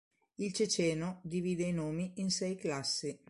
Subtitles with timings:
[0.39, 3.15] Il ceceno divide i nomi in sei classi.